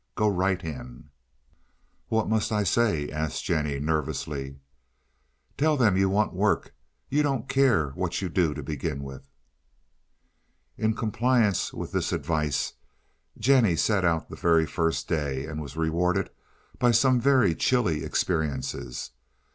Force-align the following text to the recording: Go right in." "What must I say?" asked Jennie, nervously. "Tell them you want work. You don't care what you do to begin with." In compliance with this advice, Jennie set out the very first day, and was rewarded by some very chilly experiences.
Go 0.15 0.27
right 0.27 0.63
in." 0.63 1.11
"What 2.07 2.27
must 2.27 2.51
I 2.51 2.63
say?" 2.63 3.07
asked 3.11 3.45
Jennie, 3.45 3.79
nervously. 3.79 4.57
"Tell 5.59 5.77
them 5.77 5.95
you 5.95 6.09
want 6.09 6.33
work. 6.33 6.73
You 7.09 7.21
don't 7.21 7.47
care 7.47 7.89
what 7.91 8.19
you 8.19 8.27
do 8.27 8.55
to 8.55 8.63
begin 8.63 9.03
with." 9.03 9.29
In 10.75 10.95
compliance 10.95 11.71
with 11.71 11.91
this 11.91 12.11
advice, 12.11 12.73
Jennie 13.37 13.75
set 13.75 14.03
out 14.03 14.27
the 14.27 14.35
very 14.35 14.65
first 14.65 15.07
day, 15.07 15.45
and 15.45 15.61
was 15.61 15.77
rewarded 15.77 16.31
by 16.79 16.89
some 16.89 17.21
very 17.21 17.53
chilly 17.53 18.03
experiences. 18.03 19.11